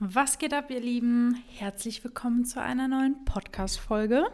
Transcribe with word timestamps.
Was 0.00 0.38
geht 0.38 0.52
ab, 0.52 0.72
ihr 0.72 0.80
Lieben? 0.80 1.40
Herzlich 1.56 2.02
willkommen 2.02 2.44
zu 2.44 2.60
einer 2.60 2.88
neuen 2.88 3.24
Podcast-Folge. 3.24 4.26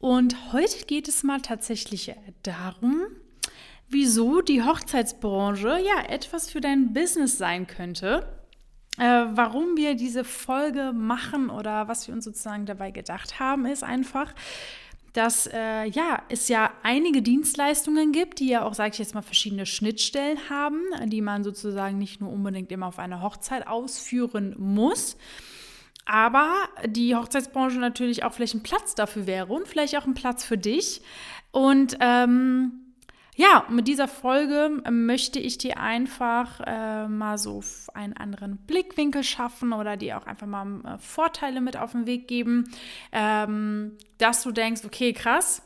Und 0.00 0.52
heute 0.52 0.84
geht 0.84 1.08
es 1.08 1.22
mal 1.22 1.40
tatsächlich 1.40 2.14
darum, 2.42 3.06
wieso 3.88 4.42
die 4.42 4.62
Hochzeitsbranche 4.62 5.78
ja 5.78 6.04
etwas 6.10 6.50
für 6.50 6.60
dein 6.60 6.92
Business 6.92 7.38
sein 7.38 7.66
könnte. 7.66 8.28
Äh, 8.98 9.24
warum 9.30 9.78
wir 9.78 9.94
diese 9.94 10.24
Folge 10.24 10.92
machen 10.92 11.48
oder 11.48 11.88
was 11.88 12.06
wir 12.06 12.14
uns 12.14 12.26
sozusagen 12.26 12.66
dabei 12.66 12.90
gedacht 12.90 13.40
haben, 13.40 13.64
ist 13.64 13.82
einfach, 13.82 14.34
dass 15.14 15.46
äh, 15.46 15.84
ja, 15.84 16.22
es 16.28 16.48
ja 16.48 16.72
einige 16.82 17.22
Dienstleistungen 17.22 18.12
gibt, 18.12 18.40
die 18.40 18.48
ja 18.48 18.64
auch, 18.64 18.74
sage 18.74 18.90
ich 18.92 18.98
jetzt 18.98 19.14
mal, 19.14 19.22
verschiedene 19.22 19.64
Schnittstellen 19.64 20.38
haben, 20.50 20.80
die 21.06 21.22
man 21.22 21.44
sozusagen 21.44 21.98
nicht 21.98 22.20
nur 22.20 22.30
unbedingt 22.30 22.70
immer 22.72 22.88
auf 22.88 22.98
einer 22.98 23.22
Hochzeit 23.22 23.66
ausführen 23.66 24.56
muss. 24.58 25.16
Aber 26.04 26.52
die 26.84 27.14
Hochzeitsbranche 27.14 27.78
natürlich 27.78 28.24
auch 28.24 28.32
vielleicht 28.32 28.54
ein 28.54 28.62
Platz 28.64 28.96
dafür 28.96 29.26
wäre 29.26 29.52
und 29.52 29.68
vielleicht 29.68 29.96
auch 29.96 30.04
ein 30.04 30.14
Platz 30.14 30.44
für 30.44 30.58
dich. 30.58 31.00
Und 31.52 31.96
ähm, 32.00 32.83
ja, 33.36 33.64
mit 33.68 33.88
dieser 33.88 34.06
Folge 34.06 34.82
möchte 34.90 35.40
ich 35.40 35.58
dir 35.58 35.78
einfach 35.78 36.60
äh, 36.60 37.08
mal 37.08 37.36
so 37.36 37.62
einen 37.92 38.16
anderen 38.16 38.58
Blickwinkel 38.58 39.24
schaffen 39.24 39.72
oder 39.72 39.96
dir 39.96 40.18
auch 40.18 40.26
einfach 40.26 40.46
mal 40.46 40.80
äh, 40.84 40.98
Vorteile 40.98 41.60
mit 41.60 41.76
auf 41.76 41.92
den 41.92 42.06
Weg 42.06 42.28
geben, 42.28 42.70
ähm, 43.10 43.96
dass 44.18 44.44
du 44.44 44.52
denkst, 44.52 44.82
okay, 44.84 45.12
krass, 45.12 45.62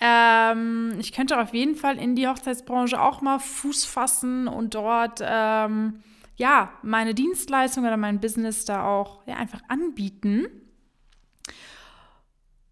ähm, 0.00 0.94
ich 0.98 1.12
könnte 1.12 1.38
auf 1.38 1.52
jeden 1.52 1.76
Fall 1.76 1.98
in 1.98 2.16
die 2.16 2.26
Hochzeitsbranche 2.26 3.00
auch 3.00 3.20
mal 3.20 3.38
Fuß 3.38 3.84
fassen 3.84 4.48
und 4.48 4.74
dort 4.74 5.20
ähm, 5.22 6.00
ja 6.36 6.72
meine 6.82 7.14
Dienstleistung 7.14 7.84
oder 7.84 7.96
mein 7.96 8.20
Business 8.20 8.64
da 8.64 8.86
auch 8.86 9.26
ja, 9.26 9.36
einfach 9.36 9.60
anbieten. 9.68 10.46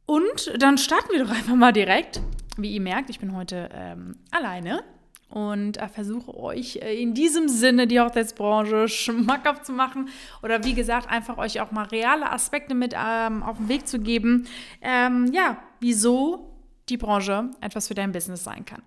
Und 0.07 0.53
dann 0.59 0.79
starten 0.79 1.13
wir 1.13 1.25
doch 1.25 1.31
einfach 1.31 1.55
mal 1.55 1.73
direkt. 1.73 2.21
Wie 2.57 2.75
ihr 2.75 2.81
merkt, 2.81 3.11
ich 3.11 3.19
bin 3.19 3.35
heute 3.35 3.71
ähm, 3.73 4.17
alleine 4.31 4.85
und 5.31 5.79
äh, 5.79 5.89
versuche 5.89 6.37
euch 6.37 6.77
äh, 6.77 7.01
in 7.01 7.15
diesem 7.15 7.49
Sinne 7.49 7.87
die 7.87 7.99
Hochzeitsbranche 7.99 8.89
schmackhaft 8.89 9.65
zu 9.65 9.73
machen 9.73 10.11
oder 10.43 10.63
wie 10.65 10.75
gesagt 10.75 11.11
einfach 11.11 11.39
euch 11.39 11.61
auch 11.61 11.71
mal 11.71 11.87
reale 11.87 12.31
Aspekte 12.31 12.75
mit 12.75 12.95
ähm, 12.95 13.43
auf 13.43 13.57
den 13.57 13.69
Weg 13.69 13.89
zu 13.89 13.99
geben. 13.99 14.47
Ähm, 14.83 15.31
ja, 15.33 15.63
wieso 15.81 16.51
die 16.89 16.99
Branche 16.99 17.51
etwas 17.61 17.89
für 17.89 17.95
dein 17.95 18.13
Business 18.13 18.45
sein 18.45 18.67
kann. 18.67 18.83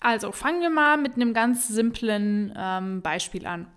Also 0.00 0.32
fangen 0.32 0.60
wir 0.60 0.70
mal 0.70 0.96
mit 0.96 1.14
einem 1.14 1.32
ganz 1.32 1.68
simplen 1.68 2.52
ähm, 2.56 3.02
Beispiel 3.02 3.46
an. 3.46 3.68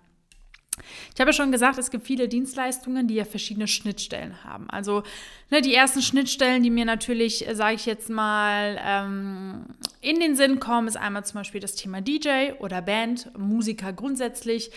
Ich 1.14 1.20
habe 1.20 1.30
ja 1.30 1.32
schon 1.34 1.52
gesagt, 1.52 1.78
es 1.78 1.90
gibt 1.90 2.06
viele 2.06 2.28
Dienstleistungen, 2.28 3.06
die 3.06 3.14
ja 3.14 3.24
verschiedene 3.24 3.68
Schnittstellen 3.68 4.44
haben. 4.44 4.70
Also 4.70 5.02
ne, 5.50 5.60
die 5.60 5.74
ersten 5.74 6.00
Schnittstellen, 6.00 6.62
die 6.62 6.70
mir 6.70 6.84
natürlich, 6.84 7.46
äh, 7.46 7.54
sage 7.54 7.74
ich 7.74 7.86
jetzt 7.86 8.08
mal, 8.08 8.80
ähm, 8.82 9.64
in 10.00 10.20
den 10.20 10.36
Sinn 10.36 10.60
kommen, 10.60 10.88
ist 10.88 10.96
einmal 10.96 11.24
zum 11.24 11.40
Beispiel 11.40 11.60
das 11.60 11.74
Thema 11.74 12.00
DJ 12.00 12.52
oder 12.58 12.80
Band, 12.82 13.30
Musiker 13.38 13.92
grundsätzlich, 13.92 14.70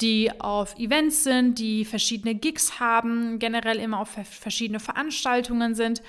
die 0.00 0.30
auf 0.40 0.78
Events 0.78 1.24
sind, 1.24 1.58
die 1.58 1.84
verschiedene 1.84 2.34
Gigs 2.34 2.80
haben, 2.80 3.38
generell 3.38 3.78
immer 3.78 4.00
auf 4.00 4.10
verschiedene 4.10 4.80
Veranstaltungen 4.80 5.74
sind. 5.74 6.02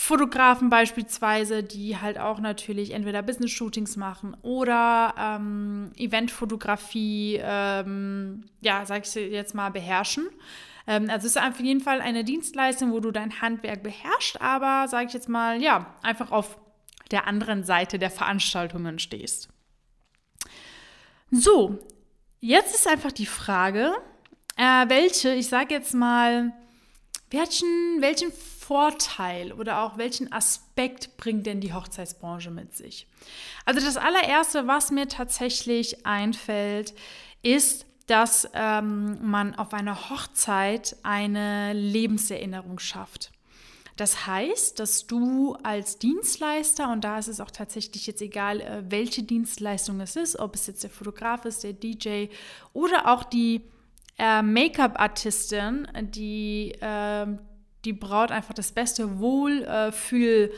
Fotografen 0.00 0.70
beispielsweise, 0.70 1.64
die 1.64 1.96
halt 2.00 2.18
auch 2.18 2.38
natürlich 2.38 2.92
entweder 2.92 3.20
Business-Shootings 3.20 3.96
machen 3.96 4.36
oder 4.42 5.12
ähm, 5.18 5.90
Eventfotografie, 5.96 7.40
ähm, 7.42 8.44
ja, 8.60 8.86
sag 8.86 9.04
ich 9.04 9.14
jetzt 9.16 9.56
mal, 9.56 9.70
beherrschen. 9.70 10.28
Ähm, 10.86 11.10
also 11.10 11.26
es 11.26 11.34
ist 11.34 11.42
auf 11.42 11.58
jeden 11.58 11.80
Fall 11.80 12.00
eine 12.00 12.22
Dienstleistung, 12.22 12.92
wo 12.92 13.00
du 13.00 13.10
dein 13.10 13.40
Handwerk 13.40 13.82
beherrschst, 13.82 14.40
aber, 14.40 14.86
sag 14.86 15.08
ich 15.08 15.14
jetzt 15.14 15.28
mal, 15.28 15.60
ja, 15.60 15.92
einfach 16.00 16.30
auf 16.30 16.58
der 17.10 17.26
anderen 17.26 17.64
Seite 17.64 17.98
der 17.98 18.12
Veranstaltungen 18.12 19.00
stehst. 19.00 19.48
So, 21.32 21.76
jetzt 22.38 22.72
ist 22.72 22.86
einfach 22.86 23.10
die 23.10 23.26
Frage, 23.26 23.96
äh, 24.56 24.88
welche, 24.88 25.34
ich 25.34 25.48
sage 25.48 25.74
jetzt 25.74 25.92
mal, 25.92 26.52
welchen, 27.30 28.00
welchen 28.00 28.30
Vorteil 28.68 29.52
oder 29.52 29.80
auch 29.82 29.96
welchen 29.96 30.30
Aspekt 30.30 31.16
bringt 31.16 31.46
denn 31.46 31.62
die 31.62 31.72
Hochzeitsbranche 31.72 32.50
mit 32.50 32.76
sich? 32.76 33.06
Also 33.64 33.80
das 33.80 33.96
allererste, 33.96 34.66
was 34.66 34.90
mir 34.90 35.08
tatsächlich 35.08 36.04
einfällt, 36.04 36.92
ist, 37.42 37.86
dass 38.08 38.46
ähm, 38.52 39.16
man 39.22 39.54
auf 39.54 39.72
einer 39.72 40.10
Hochzeit 40.10 40.96
eine 41.02 41.72
Lebenserinnerung 41.72 42.78
schafft. 42.78 43.32
Das 43.96 44.26
heißt, 44.26 44.78
dass 44.78 45.06
du 45.06 45.56
als 45.62 45.98
Dienstleister, 45.98 46.92
und 46.92 47.04
da 47.04 47.18
ist 47.18 47.28
es 47.28 47.40
auch 47.40 47.50
tatsächlich 47.50 48.06
jetzt 48.06 48.20
egal, 48.20 48.60
äh, 48.60 48.82
welche 48.90 49.22
Dienstleistung 49.22 49.98
es 50.00 50.14
ist, 50.14 50.38
ob 50.38 50.54
es 50.54 50.66
jetzt 50.66 50.82
der 50.82 50.90
Fotograf 50.90 51.46
ist, 51.46 51.64
der 51.64 51.72
DJ 51.72 52.26
oder 52.74 53.08
auch 53.08 53.24
die 53.24 53.62
äh, 54.18 54.42
Make-up-Artistin, 54.42 55.88
die 56.12 56.72
äh, 56.82 57.26
die 57.84 57.92
Braut 57.92 58.30
einfach 58.30 58.54
das 58.54 58.72
beste 58.72 59.18
Wohlfühl 59.18 60.52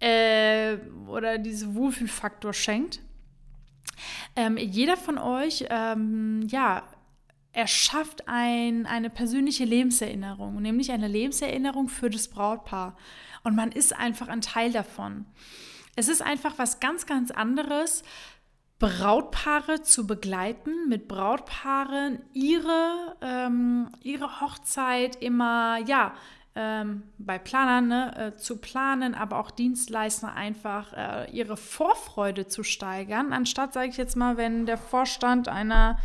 äh, 0.00 0.76
oder 1.08 1.38
diesen 1.38 1.74
Wohlfühlfaktor 1.74 2.52
schenkt. 2.52 3.00
Ähm, 4.34 4.56
jeder 4.58 4.96
von 4.96 5.18
euch, 5.18 5.64
ähm, 5.70 6.46
ja, 6.48 6.82
erschafft 7.52 8.28
ein, 8.28 8.84
eine 8.84 9.08
persönliche 9.08 9.64
Lebenserinnerung, 9.64 10.60
nämlich 10.60 10.92
eine 10.92 11.08
Lebenserinnerung 11.08 11.88
für 11.88 12.10
das 12.10 12.28
Brautpaar. 12.28 12.96
Und 13.44 13.56
man 13.56 13.72
ist 13.72 13.96
einfach 13.96 14.28
ein 14.28 14.42
Teil 14.42 14.72
davon. 14.72 15.24
Es 15.96 16.08
ist 16.08 16.20
einfach 16.20 16.58
was 16.58 16.80
ganz, 16.80 17.06
ganz 17.06 17.30
anderes, 17.30 18.04
Brautpaare 18.78 19.80
zu 19.80 20.06
begleiten, 20.06 20.88
mit 20.88 21.08
Brautpaaren 21.08 22.22
ihre, 22.34 23.16
ähm, 23.22 23.88
ihre 24.02 24.42
Hochzeit 24.42 25.16
immer, 25.22 25.78
ja, 25.86 26.12
ähm, 26.56 27.02
bei 27.18 27.38
Planern 27.38 27.88
ne, 27.88 28.32
äh, 28.34 28.36
zu 28.36 28.56
planen, 28.56 29.14
aber 29.14 29.38
auch 29.38 29.50
Dienstleister 29.50 30.34
einfach 30.34 30.92
äh, 30.94 31.30
ihre 31.30 31.56
Vorfreude 31.56 32.46
zu 32.48 32.62
steigern, 32.62 33.32
anstatt, 33.32 33.74
sage 33.74 33.90
ich 33.90 33.98
jetzt 33.98 34.16
mal, 34.16 34.38
wenn 34.38 34.64
der 34.64 34.78
Vorstand 34.78 35.48
einer 35.48 35.98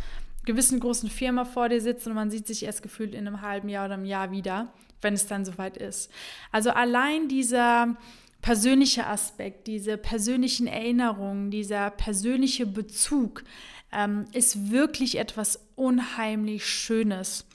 gewissen 0.44 0.78
großen 0.78 1.08
Firma 1.08 1.44
vor 1.44 1.68
dir 1.68 1.80
sitzt 1.80 2.06
und 2.06 2.14
man 2.14 2.30
sieht 2.30 2.46
sich 2.46 2.64
erst 2.64 2.82
gefühlt 2.82 3.14
in 3.14 3.26
einem 3.26 3.40
halben 3.40 3.68
Jahr 3.68 3.86
oder 3.86 3.94
einem 3.94 4.04
Jahr 4.04 4.30
wieder, 4.30 4.72
wenn 5.00 5.14
es 5.14 5.26
dann 5.26 5.44
soweit 5.44 5.76
ist. 5.76 6.10
Also 6.50 6.70
allein 6.70 7.28
dieser 7.28 7.96
persönliche 8.42 9.06
Aspekt, 9.06 9.66
diese 9.68 9.96
persönlichen 9.96 10.66
Erinnerungen, 10.66 11.50
dieser 11.50 11.90
persönliche 11.90 12.66
Bezug 12.66 13.44
ähm, 13.92 14.26
ist 14.32 14.70
wirklich 14.70 15.16
etwas 15.18 15.66
unheimlich 15.76 16.66
Schönes 16.66 17.46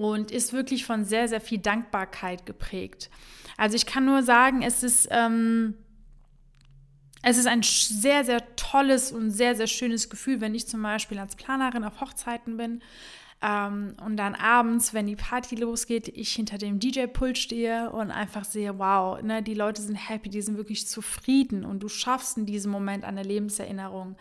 und 0.00 0.30
ist 0.30 0.54
wirklich 0.54 0.86
von 0.86 1.04
sehr, 1.04 1.28
sehr 1.28 1.42
viel 1.42 1.58
Dankbarkeit 1.58 2.46
geprägt. 2.46 3.10
Also 3.58 3.76
ich 3.76 3.84
kann 3.84 4.06
nur 4.06 4.22
sagen, 4.22 4.62
es 4.62 4.82
ist, 4.82 5.08
ähm, 5.10 5.74
es 7.22 7.36
ist 7.36 7.46
ein 7.46 7.62
sehr, 7.62 8.24
sehr 8.24 8.56
tolles 8.56 9.12
und 9.12 9.30
sehr, 9.30 9.54
sehr 9.54 9.66
schönes 9.66 10.08
Gefühl, 10.08 10.40
wenn 10.40 10.54
ich 10.54 10.66
zum 10.66 10.82
Beispiel 10.82 11.18
als 11.18 11.36
Planerin 11.36 11.84
auf 11.84 12.00
Hochzeiten 12.00 12.56
bin 12.56 12.80
ähm, 13.42 13.94
und 14.02 14.16
dann 14.16 14.34
abends, 14.34 14.94
wenn 14.94 15.06
die 15.06 15.16
Party 15.16 15.56
losgeht, 15.56 16.08
ich 16.08 16.32
hinter 16.32 16.56
dem 16.56 16.78
DJ-Pult 16.78 17.36
stehe 17.36 17.90
und 17.90 18.10
einfach 18.10 18.46
sehe, 18.46 18.78
wow, 18.78 19.20
ne, 19.20 19.42
die 19.42 19.52
Leute 19.52 19.82
sind 19.82 19.96
happy, 19.96 20.30
die 20.30 20.40
sind 20.40 20.56
wirklich 20.56 20.88
zufrieden 20.88 21.66
und 21.66 21.82
du 21.82 21.90
schaffst 21.90 22.38
in 22.38 22.46
diesem 22.46 22.72
Moment 22.72 23.04
eine 23.04 23.22
Lebenserinnerung 23.22 24.16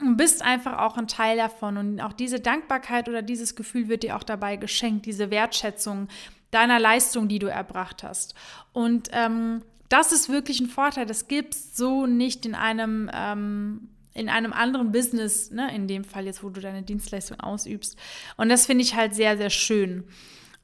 und 0.00 0.16
bist 0.16 0.42
einfach 0.42 0.78
auch 0.78 0.96
ein 0.96 1.08
Teil 1.08 1.36
davon. 1.36 1.76
Und 1.76 2.00
auch 2.00 2.12
diese 2.12 2.40
Dankbarkeit 2.40 3.08
oder 3.08 3.22
dieses 3.22 3.54
Gefühl 3.54 3.88
wird 3.88 4.02
dir 4.02 4.16
auch 4.16 4.22
dabei 4.22 4.56
geschenkt, 4.56 5.06
diese 5.06 5.30
Wertschätzung 5.30 6.08
deiner 6.50 6.78
Leistung, 6.78 7.28
die 7.28 7.38
du 7.38 7.46
erbracht 7.46 8.02
hast. 8.02 8.34
Und 8.72 9.08
ähm, 9.12 9.62
das 9.88 10.12
ist 10.12 10.28
wirklich 10.28 10.60
ein 10.60 10.68
Vorteil. 10.68 11.06
Das 11.06 11.28
gibt 11.28 11.54
es 11.54 11.76
so 11.76 12.06
nicht 12.06 12.46
in 12.46 12.54
einem, 12.54 13.10
ähm, 13.12 13.88
in 14.14 14.28
einem 14.28 14.52
anderen 14.52 14.92
Business, 14.92 15.50
ne? 15.50 15.74
in 15.74 15.86
dem 15.86 16.04
Fall 16.04 16.24
jetzt, 16.26 16.42
wo 16.42 16.48
du 16.48 16.60
deine 16.60 16.82
Dienstleistung 16.82 17.40
ausübst. 17.40 17.96
Und 18.36 18.48
das 18.48 18.66
finde 18.66 18.82
ich 18.82 18.94
halt 18.94 19.14
sehr, 19.14 19.36
sehr 19.36 19.50
schön. 19.50 20.04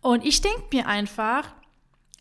Und 0.01 0.25
ich 0.25 0.41
denke 0.41 0.63
mir 0.73 0.87
einfach, 0.87 1.53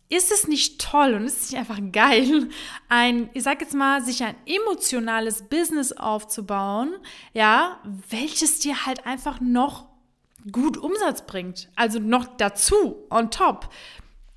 ist 0.08 0.30
es 0.30 0.46
nicht 0.46 0.80
toll 0.80 1.14
und 1.14 1.24
ist 1.24 1.42
es 1.42 1.50
nicht 1.50 1.58
einfach 1.58 1.80
geil, 1.92 2.48
ein, 2.88 3.28
ich 3.34 3.42
sag 3.42 3.60
jetzt 3.60 3.74
mal, 3.74 4.02
sich 4.04 4.22
ein 4.22 4.36
emotionales 4.46 5.42
Business 5.42 5.92
aufzubauen, 5.92 6.94
ja, 7.32 7.80
welches 8.08 8.60
dir 8.60 8.86
halt 8.86 9.06
einfach 9.06 9.40
noch 9.40 9.88
gut 10.52 10.76
Umsatz 10.76 11.26
bringt. 11.26 11.68
Also 11.74 11.98
noch 11.98 12.36
dazu, 12.36 13.04
on 13.10 13.30
top. 13.30 13.68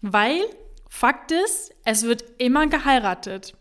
Weil 0.02 0.42
Fakt 0.90 1.32
ist, 1.32 1.72
es 1.86 2.04
wird 2.04 2.24
immer 2.40 2.66
geheiratet. 2.68 3.54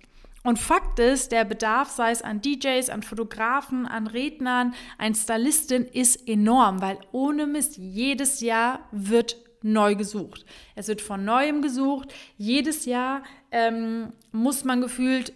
Und 0.44 0.58
Fakt 0.58 0.98
ist, 0.98 1.30
der 1.30 1.44
Bedarf, 1.44 1.90
sei 1.90 2.10
es 2.10 2.22
an 2.22 2.40
DJs, 2.40 2.88
an 2.88 3.02
Fotografen, 3.02 3.86
an 3.86 4.06
Rednern, 4.06 4.74
an 4.96 5.14
Stylistin, 5.14 5.84
ist 5.84 6.26
enorm, 6.26 6.80
weil 6.80 6.98
ohne 7.12 7.46
Mist 7.46 7.76
jedes 7.76 8.40
Jahr 8.40 8.88
wird 8.90 9.36
neu 9.62 9.94
gesucht. 9.94 10.44
Es 10.74 10.88
wird 10.88 11.00
von 11.00 11.24
neuem 11.24 11.62
gesucht. 11.62 12.12
Jedes 12.36 12.84
Jahr 12.84 13.22
ähm, 13.50 14.12
muss 14.32 14.64
man 14.64 14.80
gefühlt 14.80 15.32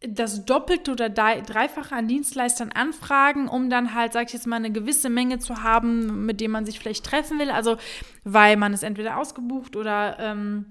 das 0.00 0.44
Doppelte 0.44 0.92
oder 0.92 1.08
Dreifache 1.08 1.94
an 1.94 2.06
Dienstleistern 2.06 2.70
anfragen, 2.72 3.48
um 3.48 3.70
dann 3.70 3.94
halt, 3.94 4.12
sag 4.12 4.26
ich 4.26 4.34
jetzt 4.34 4.46
mal, 4.46 4.56
eine 4.56 4.70
gewisse 4.70 5.08
Menge 5.08 5.38
zu 5.38 5.62
haben, 5.62 6.26
mit 6.26 6.40
dem 6.40 6.50
man 6.50 6.66
sich 6.66 6.78
vielleicht 6.78 7.04
treffen 7.04 7.38
will. 7.38 7.50
Also, 7.50 7.76
weil 8.24 8.56
man 8.56 8.72
es 8.72 8.82
entweder 8.82 9.18
ausgebucht 9.18 9.74
oder 9.74 10.18
ähm, 10.18 10.66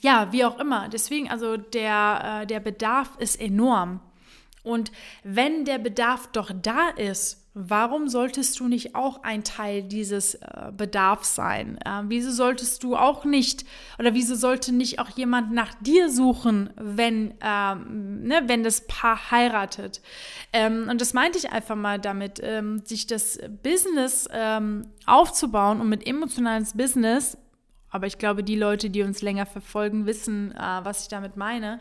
ja, 0.00 0.32
wie 0.32 0.44
auch 0.44 0.58
immer. 0.58 0.88
Deswegen, 0.88 1.30
also 1.30 1.56
der, 1.56 2.42
äh, 2.42 2.46
der 2.46 2.60
Bedarf 2.60 3.10
ist 3.18 3.40
enorm. 3.40 4.00
Und 4.62 4.90
wenn 5.22 5.64
der 5.64 5.78
Bedarf 5.78 6.28
doch 6.32 6.50
da 6.54 6.88
ist, 6.90 7.39
warum 7.54 8.08
solltest 8.08 8.60
du 8.60 8.68
nicht 8.68 8.94
auch 8.94 9.22
ein 9.22 9.44
Teil 9.44 9.82
dieses 9.82 10.34
äh, 10.34 10.72
Bedarfs 10.76 11.34
sein? 11.34 11.78
Äh, 11.84 12.02
wieso 12.04 12.30
solltest 12.30 12.82
du 12.82 12.96
auch 12.96 13.24
nicht 13.24 13.64
oder 13.98 14.14
wieso 14.14 14.34
sollte 14.34 14.72
nicht 14.72 14.98
auch 14.98 15.08
jemand 15.10 15.52
nach 15.52 15.74
dir 15.80 16.10
suchen, 16.10 16.70
wenn, 16.76 17.34
ähm, 17.40 18.22
ne, 18.22 18.42
wenn 18.46 18.62
das 18.62 18.86
Paar 18.86 19.30
heiratet? 19.30 20.00
Ähm, 20.52 20.88
und 20.90 21.00
das 21.00 21.12
meinte 21.12 21.38
ich 21.38 21.50
einfach 21.50 21.76
mal 21.76 21.98
damit, 21.98 22.40
ähm, 22.42 22.84
sich 22.84 23.06
das 23.06 23.38
Business 23.62 24.28
ähm, 24.32 24.86
aufzubauen 25.06 25.80
und 25.80 25.88
mit 25.88 26.06
emotionales 26.06 26.76
Business 26.76 27.36
aber 27.90 28.06
ich 28.06 28.18
glaube, 28.18 28.44
die 28.44 28.56
Leute, 28.56 28.88
die 28.88 29.02
uns 29.02 29.20
länger 29.20 29.46
verfolgen, 29.46 30.06
wissen, 30.06 30.52
äh, 30.52 30.80
was 30.84 31.02
ich 31.02 31.08
damit 31.08 31.36
meine. 31.36 31.80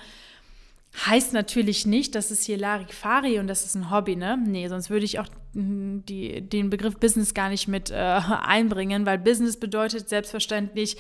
Heißt 1.06 1.34
natürlich 1.34 1.86
nicht, 1.86 2.16
dass 2.16 2.32
es 2.32 2.44
hier 2.44 2.58
Larifari 2.58 3.40
und 3.40 3.48
das 3.48 3.64
ist 3.64 3.76
ein 3.76 3.92
Hobby, 3.92 4.16
ne? 4.16 4.38
Nee, 4.44 4.68
sonst 4.68 4.90
würde 4.90 5.06
ich 5.06 5.20
auch 5.20 5.28
hm, 5.54 6.04
die, 6.08 6.42
den 6.42 6.70
Begriff 6.70 6.98
Business 6.98 7.34
gar 7.34 7.50
nicht 7.50 7.68
mit 7.68 7.92
äh, 7.92 7.96
einbringen, 7.96 9.06
weil 9.06 9.20
Business 9.20 9.58
bedeutet 9.58 10.10
selbstverständlich 10.10 10.98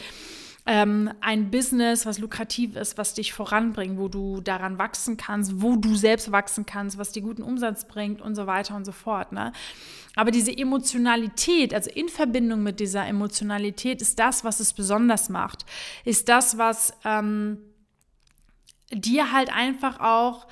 ähm, 0.66 1.12
ein 1.22 1.50
Business, 1.50 2.06
was 2.06 2.20
lukrativ 2.20 2.76
ist, 2.76 2.98
was 3.00 3.16
dich 3.16 3.34
voranbringt, 3.34 3.98
wo 3.98 4.08
du 4.08 4.40
daran 4.42 4.78
wachsen 4.78 5.18
kannst, 5.18 5.64
wo 5.64 5.76
du 5.76 5.96
selbst 5.96 6.32
wachsen 6.32 6.68
kannst, 6.68 7.00
was 7.00 7.12
dir 7.12 7.24
guten 7.24 7.42
Umsatz 7.42 7.88
bringt 7.88 8.22
und 8.22 8.36
so 8.36 8.46
weiter 8.46 8.76
und 8.76 8.86
so 8.86 8.92
fort. 8.92 9.32
Ne? 9.32 9.52
Aber 10.16 10.30
diese 10.30 10.56
Emotionalität, 10.56 11.74
also 11.74 11.90
in 11.90 12.10
Verbindung 12.10 12.62
mit 12.62 12.80
dieser 12.80 13.08
Emotionalität, 13.08 14.02
ist 14.02 14.20
das, 14.20 14.44
was 14.44 14.60
es 14.60 14.74
besonders 14.74 15.30
macht. 15.30 15.66
Ist 16.06 16.30
das, 16.30 16.60
was 16.60 16.94
ähm, 17.04 17.58
dir 18.92 19.32
halt 19.32 19.54
einfach 19.54 20.00
auch 20.00 20.48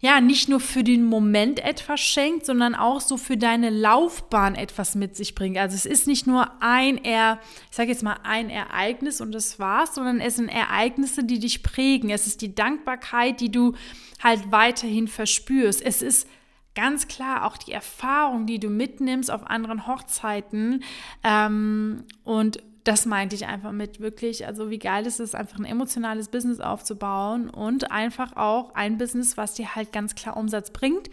ja, 0.00 0.20
nicht 0.20 0.48
nur 0.48 0.60
für 0.60 0.84
den 0.84 1.04
Moment 1.04 1.58
etwas 1.58 1.98
schenkt, 1.98 2.46
sondern 2.46 2.76
auch 2.76 3.00
so 3.00 3.16
für 3.16 3.36
deine 3.36 3.68
Laufbahn 3.68 4.54
etwas 4.54 4.94
mit 4.94 5.16
sich 5.16 5.34
bringt. 5.34 5.58
Also 5.58 5.74
es 5.74 5.86
ist 5.86 6.06
nicht 6.06 6.24
nur 6.24 6.48
ein, 6.62 6.98
er, 6.98 7.40
ich 7.68 7.76
sage 7.76 7.90
jetzt 7.90 8.04
mal 8.04 8.18
ein 8.22 8.48
Ereignis 8.48 9.20
und 9.20 9.32
das 9.32 9.58
war's, 9.58 9.96
sondern 9.96 10.20
es 10.20 10.36
sind 10.36 10.50
Ereignisse, 10.50 11.24
die 11.24 11.40
dich 11.40 11.64
prägen. 11.64 12.10
Es 12.10 12.28
ist 12.28 12.42
die 12.42 12.54
Dankbarkeit, 12.54 13.40
die 13.40 13.50
du 13.50 13.74
halt 14.22 14.52
weiterhin 14.52 15.08
verspürst. 15.08 15.82
Es 15.82 16.00
ist 16.00 16.28
ganz 16.76 17.08
klar 17.08 17.44
auch 17.44 17.56
die 17.56 17.72
Erfahrung, 17.72 18.46
die 18.46 18.60
du 18.60 18.68
mitnimmst 18.68 19.32
auf 19.32 19.44
anderen 19.50 19.88
Hochzeiten 19.88 20.84
ähm, 21.24 22.04
und 22.22 22.62
das 22.88 23.04
meinte 23.04 23.36
ich 23.36 23.46
einfach 23.46 23.72
mit 23.72 24.00
wirklich, 24.00 24.46
also 24.46 24.70
wie 24.70 24.78
geil 24.78 25.06
ist 25.06 25.20
es, 25.20 25.34
einfach 25.34 25.58
ein 25.58 25.66
emotionales 25.66 26.28
Business 26.28 26.58
aufzubauen 26.58 27.50
und 27.50 27.90
einfach 27.90 28.34
auch 28.34 28.74
ein 28.74 28.96
Business, 28.96 29.36
was 29.36 29.52
dir 29.52 29.74
halt 29.74 29.92
ganz 29.92 30.14
klar 30.14 30.38
Umsatz 30.38 30.70
bringt. 30.70 31.10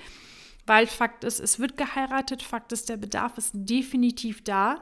Weil 0.66 0.88
Fakt 0.88 1.25
ist, 1.25 1.42
es 1.42 1.60
wird 1.60 1.75
geheiratet, 1.75 2.42
Fakt 2.42 2.72
ist, 2.72 2.88
der 2.88 2.95
Bedarf 2.95 3.38
ist 3.38 3.51
definitiv 3.54 4.42
da. 4.42 4.77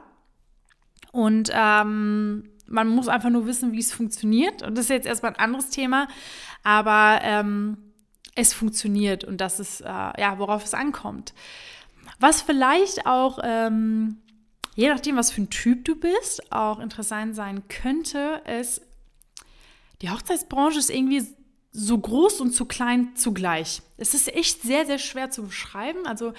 Und 1.10 1.50
ähm, 1.52 2.48
man 2.68 2.86
muss 2.86 3.08
einfach 3.08 3.30
nur 3.30 3.46
wissen, 3.46 3.72
wie 3.72 3.80
es 3.80 3.92
funktioniert. 3.92 4.62
Und 4.62 4.78
das 4.78 4.84
ist 4.84 4.90
jetzt 4.90 5.06
erstmal 5.06 5.32
ein 5.32 5.40
anderes 5.40 5.70
Thema, 5.70 6.06
aber 6.62 7.18
ähm, 7.22 7.76
es 8.36 8.54
funktioniert 8.54 9.24
und 9.24 9.40
das 9.40 9.58
ist, 9.58 9.80
äh, 9.80 9.84
ja, 9.84 10.38
worauf 10.38 10.62
es 10.62 10.74
ankommt. 10.74 11.34
Was 12.20 12.40
vielleicht 12.40 13.04
auch 13.04 13.40
ähm, 13.42 14.18
je 14.74 14.88
nachdem, 14.88 15.16
was 15.16 15.30
für 15.30 15.42
ein 15.42 15.50
Typ 15.50 15.84
du 15.84 15.96
bist, 15.96 16.52
auch 16.52 16.80
interessant 16.80 17.34
sein 17.34 17.66
könnte, 17.68 18.42
ist, 18.60 18.82
die 20.02 20.10
Hochzeitsbranche 20.10 20.78
ist 20.78 20.90
irgendwie 20.90 21.26
so 21.72 21.98
groß 21.98 22.40
und 22.40 22.52
zu 22.52 22.66
klein 22.66 23.16
zugleich. 23.16 23.82
Es 23.96 24.14
ist 24.14 24.34
echt 24.34 24.62
sehr, 24.62 24.86
sehr 24.86 24.98
schwer 24.98 25.30
zu 25.30 25.44
beschreiben. 25.44 26.06
Also 26.06 26.32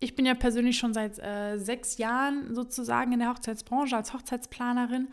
ich 0.00 0.16
bin 0.16 0.26
ja 0.26 0.34
persönlich 0.34 0.78
schon 0.78 0.94
seit 0.94 1.18
äh, 1.18 1.58
sechs 1.58 1.98
Jahren 1.98 2.54
sozusagen 2.54 3.12
in 3.12 3.20
der 3.20 3.30
Hochzeitsbranche 3.30 3.96
als 3.96 4.12
Hochzeitsplanerin 4.12 5.08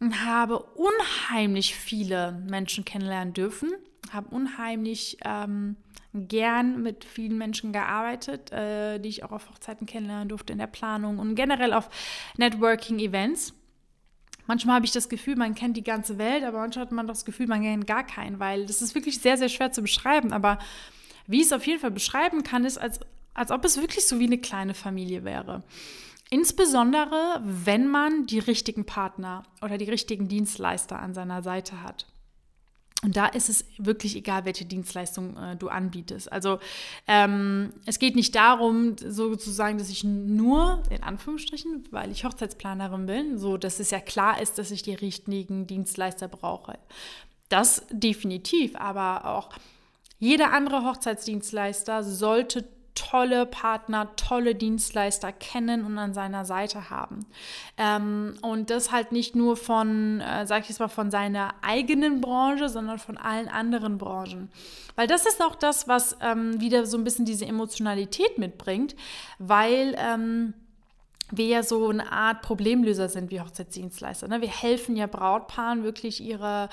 und 0.00 0.24
habe 0.24 0.58
unheimlich 0.58 1.74
viele 1.74 2.32
Menschen 2.48 2.84
kennenlernen 2.84 3.32
dürfen, 3.32 3.70
habe 4.12 4.34
unheimlich 4.34 5.18
ähm, 5.24 5.76
gern 6.14 6.82
mit 6.82 7.04
vielen 7.04 7.38
Menschen 7.38 7.72
gearbeitet, 7.72 8.50
äh, 8.52 8.98
die 8.98 9.08
ich 9.08 9.22
auch 9.22 9.32
auf 9.32 9.48
Hochzeiten 9.48 9.86
kennenlernen 9.86 10.28
durfte 10.28 10.52
in 10.52 10.58
der 10.58 10.66
Planung 10.66 11.18
und 11.18 11.34
generell 11.34 11.72
auf 11.72 11.88
Networking-Events. 12.36 13.54
Manchmal 14.46 14.76
habe 14.76 14.86
ich 14.86 14.92
das 14.92 15.08
Gefühl, 15.08 15.36
man 15.36 15.54
kennt 15.54 15.76
die 15.76 15.84
ganze 15.84 16.18
Welt, 16.18 16.42
aber 16.42 16.58
manchmal 16.58 16.86
hat 16.86 16.92
man 16.92 17.06
das 17.06 17.24
Gefühl, 17.24 17.46
man 17.46 17.62
kennt 17.62 17.86
gar 17.86 18.04
keinen, 18.04 18.40
weil 18.40 18.66
das 18.66 18.82
ist 18.82 18.96
wirklich 18.96 19.20
sehr, 19.20 19.36
sehr 19.36 19.48
schwer 19.48 19.70
zu 19.70 19.82
beschreiben. 19.82 20.32
Aber 20.32 20.58
wie 21.28 21.38
ich 21.38 21.46
es 21.46 21.52
auf 21.52 21.66
jeden 21.66 21.80
Fall 21.80 21.92
beschreiben 21.92 22.42
kann, 22.42 22.64
ist, 22.64 22.76
als, 22.76 22.98
als 23.34 23.52
ob 23.52 23.64
es 23.64 23.80
wirklich 23.80 24.08
so 24.08 24.18
wie 24.18 24.26
eine 24.26 24.38
kleine 24.38 24.74
Familie 24.74 25.22
wäre. 25.22 25.62
Insbesondere, 26.30 27.40
wenn 27.44 27.88
man 27.88 28.26
die 28.26 28.38
richtigen 28.40 28.86
Partner 28.86 29.44
oder 29.62 29.78
die 29.78 29.90
richtigen 29.90 30.26
Dienstleister 30.26 30.98
an 30.98 31.14
seiner 31.14 31.42
Seite 31.42 31.82
hat. 31.82 32.06
Und 33.02 33.16
da 33.16 33.26
ist 33.26 33.48
es 33.48 33.64
wirklich 33.78 34.14
egal, 34.14 34.44
welche 34.44 34.66
Dienstleistung 34.66 35.36
äh, 35.36 35.56
du 35.56 35.68
anbietest. 35.68 36.30
Also 36.30 36.58
ähm, 37.06 37.72
es 37.86 37.98
geht 37.98 38.14
nicht 38.14 38.34
darum, 38.34 38.96
sozusagen, 38.98 39.78
dass 39.78 39.88
ich 39.88 40.04
nur, 40.04 40.82
in 40.90 41.02
Anführungsstrichen, 41.02 41.84
weil 41.90 42.10
ich 42.10 42.24
Hochzeitsplanerin 42.24 43.06
bin, 43.06 43.38
so 43.38 43.56
dass 43.56 43.80
es 43.80 43.90
ja 43.90 44.00
klar 44.00 44.40
ist, 44.40 44.58
dass 44.58 44.70
ich 44.70 44.82
die 44.82 44.94
richtigen 44.94 45.66
Dienstleister 45.66 46.28
brauche. 46.28 46.78
Das 47.48 47.84
definitiv, 47.90 48.76
aber 48.76 49.24
auch 49.24 49.48
jeder 50.18 50.52
andere 50.52 50.84
Hochzeitsdienstleister 50.84 52.04
sollte 52.04 52.68
tolle 53.00 53.46
Partner, 53.46 54.14
tolle 54.16 54.54
Dienstleister 54.54 55.32
kennen 55.32 55.84
und 55.84 55.96
an 55.96 56.12
seiner 56.12 56.44
Seite 56.44 56.90
haben. 56.90 57.26
Ähm, 57.78 58.34
und 58.42 58.68
das 58.68 58.92
halt 58.92 59.10
nicht 59.10 59.34
nur 59.34 59.56
von, 59.56 60.20
äh, 60.20 60.46
sag 60.46 60.62
ich 60.62 60.68
jetzt 60.68 60.80
mal, 60.80 60.88
von 60.88 61.10
seiner 61.10 61.54
eigenen 61.62 62.20
Branche, 62.20 62.68
sondern 62.68 62.98
von 62.98 63.16
allen 63.16 63.48
anderen 63.48 63.96
Branchen. 63.96 64.50
Weil 64.96 65.06
das 65.06 65.24
ist 65.24 65.42
auch 65.42 65.54
das, 65.54 65.88
was 65.88 66.18
ähm, 66.20 66.60
wieder 66.60 66.84
so 66.84 66.98
ein 66.98 67.04
bisschen 67.04 67.24
diese 67.24 67.46
Emotionalität 67.46 68.36
mitbringt, 68.36 68.94
weil 69.38 69.94
ähm, 69.96 70.52
wir 71.30 71.46
ja 71.46 71.62
so 71.62 71.88
eine 71.88 72.12
Art 72.12 72.42
Problemlöser 72.42 73.08
sind 73.08 73.30
wie 73.30 73.40
Hochzeitsdienstleister. 73.40 74.28
Ne? 74.28 74.42
Wir 74.42 74.48
helfen 74.48 74.96
ja 74.96 75.06
Brautpaaren 75.06 75.84
wirklich 75.84 76.20
ihre 76.20 76.68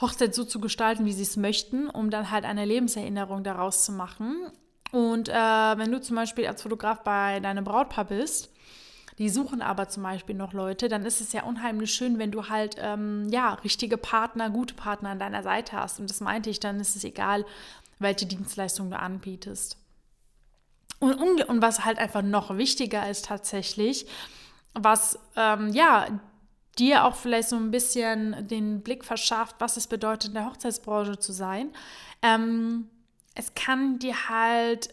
Hochzeit 0.00 0.34
so 0.34 0.44
zu 0.44 0.60
gestalten, 0.60 1.04
wie 1.04 1.12
sie 1.12 1.22
es 1.22 1.36
möchten, 1.36 1.88
um 1.88 2.10
dann 2.10 2.30
halt 2.30 2.44
eine 2.44 2.64
Lebenserinnerung 2.64 3.44
daraus 3.44 3.84
zu 3.84 3.92
machen. 3.92 4.50
Und 4.90 5.28
äh, 5.28 5.32
wenn 5.32 5.92
du 5.92 6.00
zum 6.00 6.16
Beispiel 6.16 6.46
als 6.46 6.62
Fotograf 6.62 7.02
bei 7.02 7.40
deinem 7.40 7.64
Brautpaar 7.64 8.06
bist, 8.06 8.50
die 9.18 9.28
suchen 9.28 9.62
aber 9.62 9.88
zum 9.88 10.04
Beispiel 10.04 10.36
noch 10.36 10.52
Leute, 10.52 10.88
dann 10.88 11.04
ist 11.04 11.20
es 11.20 11.32
ja 11.32 11.42
unheimlich 11.42 11.92
schön, 11.92 12.18
wenn 12.18 12.30
du 12.30 12.48
halt 12.48 12.76
ähm, 12.78 13.28
ja 13.30 13.54
richtige 13.54 13.98
Partner, 13.98 14.48
gute 14.48 14.74
Partner 14.74 15.10
an 15.10 15.18
deiner 15.18 15.42
Seite 15.42 15.72
hast. 15.72 15.98
Und 15.98 16.08
das 16.08 16.20
meinte 16.20 16.50
ich, 16.50 16.60
dann 16.60 16.78
ist 16.78 16.94
es 16.94 17.04
egal, 17.04 17.44
welche 17.98 18.26
Dienstleistung 18.26 18.90
du 18.90 18.98
anbietest. 18.98 19.76
Und, 21.00 21.42
und 21.48 21.62
was 21.62 21.84
halt 21.84 21.98
einfach 21.98 22.22
noch 22.22 22.56
wichtiger 22.56 23.08
ist 23.08 23.26
tatsächlich, 23.26 24.06
was 24.74 25.18
ähm, 25.36 25.72
ja 25.72 26.06
dir 26.78 27.04
auch 27.04 27.16
vielleicht 27.16 27.48
so 27.48 27.56
ein 27.56 27.70
bisschen 27.70 28.46
den 28.46 28.82
Blick 28.82 29.04
verschafft, 29.04 29.56
was 29.58 29.76
es 29.76 29.88
bedeutet, 29.88 30.28
in 30.28 30.34
der 30.34 30.46
Hochzeitsbranche 30.46 31.18
zu 31.18 31.32
sein. 31.32 31.70
Ähm, 32.22 32.88
es 33.38 33.54
kann 33.54 34.00
dir 34.00 34.28
halt, 34.28 34.90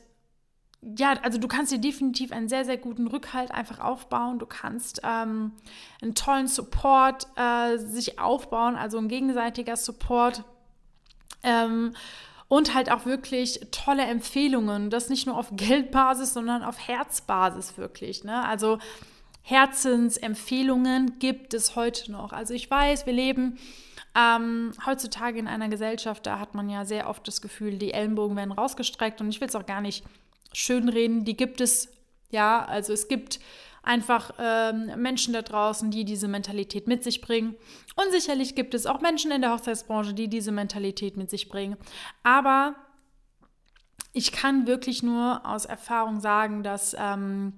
ja, 0.82 1.14
also 1.24 1.40
du 1.40 1.48
kannst 1.48 1.72
dir 1.72 1.80
definitiv 1.80 2.32
einen 2.32 2.48
sehr, 2.48 2.64
sehr 2.64 2.78
guten 2.78 3.08
Rückhalt 3.08 3.52
einfach 3.52 3.80
aufbauen. 3.80 4.38
Du 4.38 4.46
kannst 4.46 5.02
ähm, 5.04 5.52
einen 6.00 6.14
tollen 6.14 6.48
Support 6.48 7.28
äh, 7.36 7.78
sich 7.78 8.20
aufbauen, 8.20 8.76
also 8.76 9.00
ein 9.00 9.08
gegenseitiger 9.08 9.76
Support. 9.76 10.44
Ähm, 11.42 11.96
und 12.48 12.76
halt 12.76 12.92
auch 12.92 13.08
wirklich 13.08 13.62
tolle 13.72 14.04
Empfehlungen. 14.04 14.92
Das 14.92 15.10
nicht 15.10 15.26
nur 15.26 15.36
auf 15.36 15.48
Geldbasis, 15.54 16.36
sondern 16.36 16.64
auf 16.64 16.88
Herzbasis 16.88 17.80
wirklich. 17.80 18.24
Ne? 18.24 18.46
Also 18.46 18.78
Herzensempfehlungen 19.42 21.18
gibt 21.18 21.56
es 21.56 21.76
heute 21.76 22.12
noch. 22.12 22.32
Also 22.32 22.54
ich 22.54 22.70
weiß, 22.70 23.08
wir 23.08 23.14
leben 23.14 23.58
Ähm, 24.16 24.72
heutzutage 24.86 25.40
in 25.40 25.48
einer 25.48 25.68
Gesellschaft, 25.68 26.26
da 26.26 26.40
hat 26.40 26.56
man 26.56 26.70
ja 26.70 26.86
sehr 26.86 27.10
oft 27.10 27.28
das 27.28 27.42
Gefühl, 27.42 27.78
die 27.78 27.94
Ellenbogen 27.94 28.38
werden 28.38 28.54
rausgestreckt 28.54 29.20
und 29.20 29.30
ich 29.30 29.42
will 29.42 29.48
es 29.50 29.56
auch 29.56 29.66
gar 29.66 29.82
nicht 29.82 30.06
schönreden, 30.54 31.26
die 31.26 31.36
gibt 31.36 31.60
es, 31.60 31.90
ja, 32.30 32.64
also 32.64 32.94
es 32.94 33.10
gibt 33.10 33.40
einfach 33.84 34.32
ähm, 34.40 34.92
Menschen 34.98 35.34
da 35.34 35.42
draußen, 35.42 35.92
die 35.92 36.06
diese 36.06 36.28
Mentalität 36.28 36.88
mit 36.88 37.04
sich 37.04 37.22
bringen. 37.22 37.56
Und 37.96 38.12
sicherlich 38.12 38.56
gibt 38.56 38.74
es 38.74 38.86
auch 38.86 39.02
Menschen 39.02 39.32
in 39.32 39.42
der 39.42 39.52
Hochzeitsbranche, 39.52 40.14
die 40.14 40.28
diese 40.28 40.52
Mentalität 40.52 41.18
mit 41.18 41.30
sich 41.30 41.50
bringen. 41.50 41.78
Aber 42.24 42.76
ich 44.12 44.32
kann 44.32 44.66
wirklich 44.66 45.04
nur 45.04 45.46
aus 45.46 45.66
Erfahrung 45.66 46.20
sagen, 46.20 46.64
dass 46.64 46.96
ähm, 46.98 47.54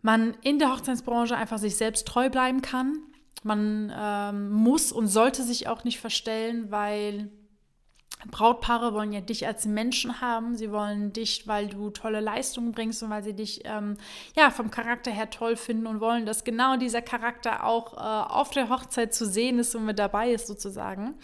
man 0.00 0.34
in 0.42 0.58
der 0.58 0.72
Hochzeitsbranche 0.72 1.36
einfach 1.36 1.58
sich 1.58 1.76
selbst 1.76 2.06
treu 2.06 2.30
bleiben 2.30 2.62
kann. 2.62 2.98
Man 3.42 3.92
ähm, 3.96 4.50
muss 4.50 4.92
und 4.92 5.06
sollte 5.06 5.42
sich 5.42 5.68
auch 5.68 5.84
nicht 5.84 6.00
verstellen, 6.00 6.70
weil 6.70 7.30
Brautpaare 8.30 8.94
wollen 8.94 9.12
ja 9.12 9.20
dich 9.20 9.46
als 9.46 9.64
Menschen 9.64 10.20
haben. 10.20 10.56
Sie 10.56 10.72
wollen 10.72 11.12
dich, 11.12 11.46
weil 11.46 11.68
du 11.68 11.90
tolle 11.90 12.20
Leistungen 12.20 12.72
bringst 12.72 13.02
und 13.02 13.10
weil 13.10 13.22
sie 13.22 13.34
dich 13.34 13.62
ähm, 13.64 13.96
ja 14.36 14.50
vom 14.50 14.70
Charakter 14.70 15.10
her 15.10 15.30
toll 15.30 15.56
finden 15.56 15.86
und 15.86 16.00
wollen, 16.00 16.26
dass 16.26 16.42
genau 16.42 16.76
dieser 16.76 17.00
Charakter 17.00 17.64
auch 17.64 17.94
äh, 17.94 17.98
auf 17.98 18.50
der 18.50 18.68
Hochzeit 18.70 19.14
zu 19.14 19.24
sehen 19.24 19.58
ist 19.58 19.74
und 19.74 19.84
mit 19.84 19.98
dabei 19.98 20.32
ist 20.32 20.48
sozusagen. 20.48 21.14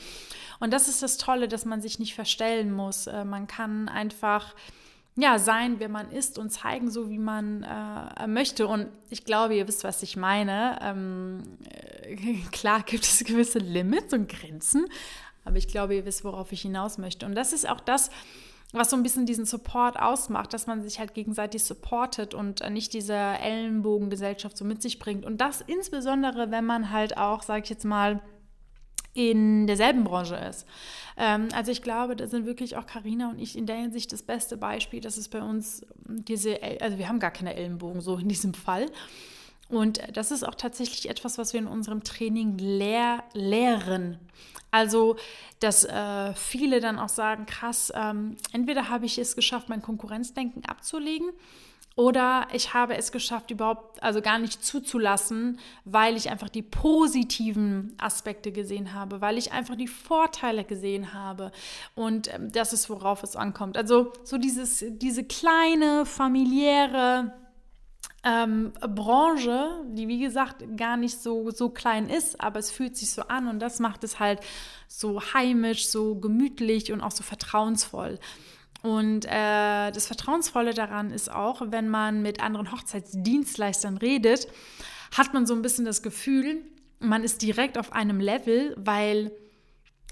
Und 0.60 0.72
das 0.72 0.86
ist 0.88 1.02
das 1.02 1.18
Tolle, 1.18 1.48
dass 1.48 1.64
man 1.64 1.82
sich 1.82 1.98
nicht 1.98 2.14
verstellen 2.14 2.72
muss. 2.72 3.08
Äh, 3.08 3.24
man 3.24 3.48
kann 3.48 3.88
einfach 3.88 4.54
ja, 5.16 5.38
sein, 5.38 5.78
wer 5.78 5.88
man 5.88 6.10
ist 6.10 6.38
und 6.38 6.50
zeigen, 6.50 6.90
so 6.90 7.08
wie 7.08 7.18
man 7.18 7.62
äh, 7.62 8.26
möchte. 8.26 8.66
Und 8.66 8.88
ich 9.10 9.24
glaube, 9.24 9.54
ihr 9.54 9.68
wisst, 9.68 9.84
was 9.84 10.02
ich 10.02 10.16
meine. 10.16 10.78
Ähm, 10.82 11.42
äh, 11.70 12.16
klar 12.52 12.82
gibt 12.82 13.04
es 13.04 13.22
gewisse 13.24 13.60
Limits 13.60 14.12
und 14.12 14.28
Grenzen, 14.28 14.86
aber 15.44 15.56
ich 15.56 15.68
glaube, 15.68 15.94
ihr 15.94 16.04
wisst, 16.04 16.24
worauf 16.24 16.50
ich 16.50 16.62
hinaus 16.62 16.98
möchte. 16.98 17.26
Und 17.26 17.36
das 17.36 17.52
ist 17.52 17.68
auch 17.68 17.80
das, 17.80 18.10
was 18.72 18.90
so 18.90 18.96
ein 18.96 19.04
bisschen 19.04 19.24
diesen 19.24 19.44
Support 19.44 20.00
ausmacht, 20.00 20.52
dass 20.52 20.66
man 20.66 20.82
sich 20.82 20.98
halt 20.98 21.14
gegenseitig 21.14 21.62
supportet 21.62 22.34
und 22.34 22.68
nicht 22.70 22.92
diese 22.92 23.14
Ellenbogengesellschaft 23.14 24.56
so 24.56 24.64
mit 24.64 24.82
sich 24.82 24.98
bringt. 24.98 25.24
Und 25.24 25.40
das 25.40 25.60
insbesondere, 25.60 26.50
wenn 26.50 26.66
man 26.66 26.90
halt 26.90 27.16
auch, 27.16 27.44
sag 27.44 27.62
ich 27.62 27.70
jetzt 27.70 27.84
mal, 27.84 28.20
in 29.14 29.66
derselben 29.66 30.04
Branche 30.04 30.36
ist. 30.36 30.66
Ähm, 31.16 31.48
also 31.54 31.70
ich 31.70 31.82
glaube, 31.82 32.16
da 32.16 32.26
sind 32.26 32.46
wirklich 32.46 32.76
auch 32.76 32.86
Karina 32.86 33.30
und 33.30 33.38
ich 33.38 33.56
in 33.56 33.66
der 33.66 33.76
Hinsicht 33.76 34.12
das 34.12 34.22
beste 34.22 34.56
Beispiel, 34.56 35.00
dass 35.00 35.16
es 35.16 35.28
bei 35.28 35.42
uns 35.42 35.86
diese, 36.06 36.60
also 36.80 36.98
wir 36.98 37.08
haben 37.08 37.20
gar 37.20 37.30
keine 37.30 37.54
Ellenbogen 37.54 38.00
so 38.00 38.16
in 38.18 38.28
diesem 38.28 38.54
Fall. 38.54 38.86
Und 39.68 40.00
das 40.12 40.30
ist 40.30 40.46
auch 40.46 40.54
tatsächlich 40.54 41.08
etwas, 41.08 41.38
was 41.38 41.52
wir 41.52 41.60
in 41.60 41.66
unserem 41.66 42.04
Training 42.04 42.58
lehr 42.58 43.24
lehren. 43.32 44.18
Also, 44.70 45.16
dass 45.60 45.84
äh, 45.84 46.34
viele 46.34 46.80
dann 46.80 46.98
auch 46.98 47.08
sagen, 47.08 47.46
krass, 47.46 47.92
ähm, 47.94 48.36
entweder 48.52 48.88
habe 48.88 49.06
ich 49.06 49.18
es 49.18 49.36
geschafft, 49.36 49.68
mein 49.68 49.82
Konkurrenzdenken 49.82 50.64
abzulegen 50.64 51.28
oder 51.96 52.48
ich 52.52 52.74
habe 52.74 52.96
es 52.96 53.12
geschafft, 53.12 53.52
überhaupt, 53.52 54.02
also 54.02 54.20
gar 54.20 54.38
nicht 54.38 54.64
zuzulassen, 54.64 55.60
weil 55.84 56.16
ich 56.16 56.28
einfach 56.28 56.48
die 56.48 56.62
positiven 56.62 57.94
Aspekte 57.98 58.50
gesehen 58.50 58.94
habe, 58.94 59.20
weil 59.20 59.38
ich 59.38 59.52
einfach 59.52 59.76
die 59.76 59.86
Vorteile 59.86 60.64
gesehen 60.64 61.14
habe. 61.14 61.52
Und 61.94 62.32
ähm, 62.34 62.50
das 62.50 62.72
ist, 62.72 62.90
worauf 62.90 63.22
es 63.22 63.36
ankommt. 63.36 63.76
Also 63.76 64.12
so 64.24 64.38
dieses, 64.38 64.84
diese 64.88 65.22
kleine, 65.22 66.04
familiäre, 66.04 67.32
ähm, 68.24 68.72
Branche, 68.80 69.84
die 69.90 70.08
wie 70.08 70.18
gesagt 70.18 70.64
gar 70.76 70.96
nicht 70.96 71.20
so, 71.20 71.50
so 71.50 71.68
klein 71.68 72.08
ist, 72.08 72.40
aber 72.40 72.58
es 72.58 72.70
fühlt 72.70 72.96
sich 72.96 73.12
so 73.12 73.22
an 73.22 73.48
und 73.48 73.60
das 73.60 73.78
macht 73.78 74.02
es 74.02 74.18
halt 74.18 74.40
so 74.88 75.20
heimisch, 75.34 75.88
so 75.88 76.16
gemütlich 76.16 76.90
und 76.90 77.02
auch 77.02 77.10
so 77.10 77.22
vertrauensvoll. 77.22 78.18
Und 78.84 79.24
äh, 79.24 79.90
das 79.92 80.06
Vertrauensvolle 80.06 80.74
daran 80.74 81.10
ist 81.10 81.32
auch, 81.32 81.62
wenn 81.70 81.88
man 81.88 82.20
mit 82.20 82.42
anderen 82.42 82.70
Hochzeitsdienstleistern 82.70 83.96
redet, 83.96 84.46
hat 85.16 85.32
man 85.32 85.46
so 85.46 85.54
ein 85.54 85.62
bisschen 85.62 85.86
das 85.86 86.02
Gefühl, 86.02 86.58
man 86.98 87.24
ist 87.24 87.40
direkt 87.40 87.78
auf 87.78 87.94
einem 87.94 88.20
Level, 88.20 88.74
weil 88.76 89.32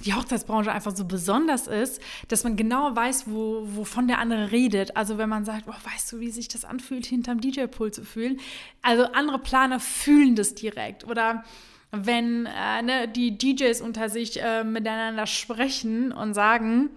die 0.06 0.14
Hochzeitsbranche 0.14 0.72
einfach 0.72 0.96
so 0.96 1.04
besonders 1.04 1.66
ist, 1.66 2.00
dass 2.28 2.44
man 2.44 2.56
genau 2.56 2.96
weiß, 2.96 3.24
wo, 3.26 3.68
wovon 3.76 4.08
der 4.08 4.20
andere 4.20 4.52
redet. 4.52 4.96
Also 4.96 5.18
wenn 5.18 5.28
man 5.28 5.44
sagt, 5.44 5.66
oh, 5.68 5.90
weißt 5.92 6.10
du, 6.10 6.20
wie 6.20 6.30
sich 6.30 6.48
das 6.48 6.64
anfühlt, 6.64 7.04
hinterm 7.04 7.42
DJ-Pool 7.42 7.92
zu 7.92 8.06
fühlen? 8.06 8.40
Also 8.80 9.04
andere 9.12 9.38
Planer 9.38 9.80
fühlen 9.80 10.34
das 10.34 10.54
direkt. 10.54 11.06
Oder 11.06 11.44
wenn 11.90 12.46
äh, 12.46 12.80
ne, 12.80 13.06
die 13.06 13.36
DJs 13.36 13.82
unter 13.82 14.08
sich 14.08 14.40
äh, 14.40 14.64
miteinander 14.64 15.26
sprechen 15.26 16.10
und 16.10 16.32
sagen, 16.32 16.88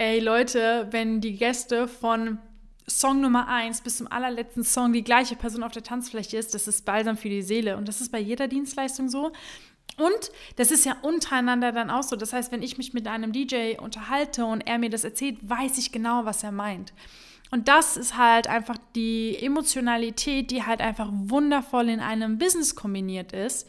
ey 0.00 0.18
Leute, 0.18 0.88
wenn 0.92 1.20
die 1.20 1.36
Gäste 1.36 1.86
von 1.86 2.38
Song 2.88 3.20
Nummer 3.20 3.48
1 3.48 3.82
bis 3.82 3.98
zum 3.98 4.10
allerletzten 4.10 4.64
Song 4.64 4.94
die 4.94 5.04
gleiche 5.04 5.36
Person 5.36 5.62
auf 5.62 5.72
der 5.72 5.82
Tanzfläche 5.82 6.38
ist, 6.38 6.54
das 6.54 6.66
ist 6.66 6.86
balsam 6.86 7.18
für 7.18 7.28
die 7.28 7.42
Seele. 7.42 7.76
Und 7.76 7.86
das 7.86 8.00
ist 8.00 8.10
bei 8.10 8.18
jeder 8.18 8.48
Dienstleistung 8.48 9.10
so. 9.10 9.32
Und 9.98 10.32
das 10.56 10.70
ist 10.70 10.86
ja 10.86 10.96
untereinander 11.02 11.72
dann 11.72 11.90
auch 11.90 12.02
so. 12.02 12.16
Das 12.16 12.32
heißt, 12.32 12.50
wenn 12.50 12.62
ich 12.62 12.78
mich 12.78 12.94
mit 12.94 13.06
einem 13.06 13.32
DJ 13.32 13.76
unterhalte 13.78 14.46
und 14.46 14.62
er 14.62 14.78
mir 14.78 14.88
das 14.88 15.04
erzählt, 15.04 15.36
weiß 15.42 15.76
ich 15.76 15.92
genau, 15.92 16.24
was 16.24 16.42
er 16.42 16.52
meint. 16.52 16.94
Und 17.50 17.68
das 17.68 17.98
ist 17.98 18.16
halt 18.16 18.46
einfach 18.46 18.78
die 18.94 19.36
Emotionalität, 19.38 20.50
die 20.50 20.64
halt 20.64 20.80
einfach 20.80 21.10
wundervoll 21.12 21.90
in 21.90 22.00
einem 22.00 22.38
Business 22.38 22.74
kombiniert 22.74 23.34
ist. 23.34 23.68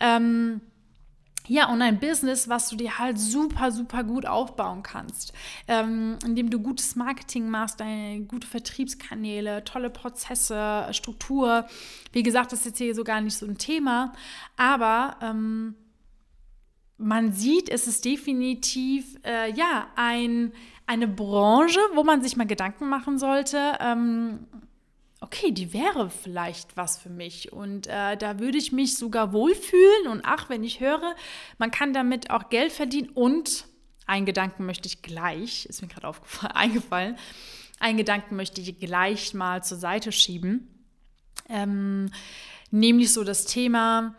Ähm, 0.00 0.60
ja, 1.48 1.72
und 1.72 1.82
ein 1.82 1.98
Business, 1.98 2.48
was 2.48 2.68
du 2.68 2.76
dir 2.76 2.98
halt 2.98 3.18
super, 3.18 3.72
super 3.72 4.04
gut 4.04 4.26
aufbauen 4.26 4.82
kannst, 4.82 5.32
ähm, 5.66 6.18
indem 6.24 6.50
du 6.50 6.60
gutes 6.60 6.94
Marketing 6.94 7.48
machst, 7.48 7.80
deine 7.80 8.20
gute 8.22 8.46
Vertriebskanäle, 8.46 9.64
tolle 9.64 9.90
Prozesse, 9.90 10.86
Struktur. 10.92 11.66
Wie 12.12 12.22
gesagt, 12.22 12.52
das 12.52 12.60
ist 12.60 12.66
jetzt 12.66 12.78
hier 12.78 12.94
so 12.94 13.04
gar 13.04 13.20
nicht 13.20 13.36
so 13.36 13.46
ein 13.46 13.58
Thema, 13.58 14.12
aber 14.56 15.16
ähm, 15.22 15.74
man 16.98 17.32
sieht, 17.32 17.68
es 17.68 17.86
ist 17.86 18.04
definitiv 18.04 19.16
äh, 19.24 19.50
ja 19.52 19.86
ein, 19.96 20.52
eine 20.86 21.08
Branche, 21.08 21.80
wo 21.94 22.04
man 22.04 22.22
sich 22.22 22.36
mal 22.36 22.46
Gedanken 22.46 22.88
machen 22.88 23.18
sollte. 23.18 23.78
Ähm, 23.80 24.46
okay, 25.20 25.50
die 25.50 25.72
wäre 25.72 26.10
vielleicht 26.10 26.76
was 26.76 26.98
für 26.98 27.10
mich. 27.10 27.52
Und 27.52 27.86
äh, 27.86 28.16
da 28.16 28.38
würde 28.38 28.58
ich 28.58 28.72
mich 28.72 28.96
sogar 28.96 29.32
wohlfühlen. 29.32 30.08
Und 30.08 30.22
ach, 30.24 30.48
wenn 30.48 30.64
ich 30.64 30.80
höre, 30.80 31.14
man 31.58 31.70
kann 31.70 31.92
damit 31.92 32.30
auch 32.30 32.48
Geld 32.50 32.72
verdienen. 32.72 33.10
Und 33.10 33.66
einen 34.06 34.26
Gedanken 34.26 34.64
möchte 34.64 34.86
ich 34.86 35.02
gleich, 35.02 35.66
ist 35.66 35.82
mir 35.82 35.88
gerade 35.88 36.12
eingefallen, 36.54 37.16
einen 37.78 37.98
Gedanken 37.98 38.36
möchte 38.36 38.60
ich 38.60 38.78
gleich 38.78 39.34
mal 39.34 39.62
zur 39.62 39.78
Seite 39.78 40.10
schieben, 40.10 40.68
ähm, 41.48 42.10
nämlich 42.70 43.12
so 43.12 43.22
das 43.22 43.44
Thema, 43.44 44.16